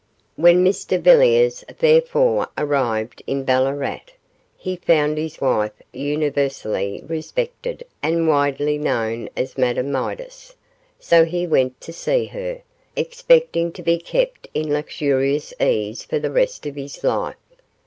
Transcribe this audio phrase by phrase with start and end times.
[0.35, 4.01] When Mr Villiers therefore arrived in Ballarat,
[4.57, 10.55] he found his wife universally respected and widely known as Madame Midas,
[10.99, 12.63] so he went to see her,
[12.95, 17.35] expecting to be kept in luxurious ease for the rest of his life.